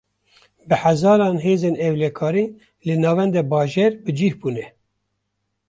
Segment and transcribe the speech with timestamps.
[0.67, 2.45] Bi hezaran hêzên ewlekarî,
[2.87, 4.65] li navenda bajêr bi cih bûne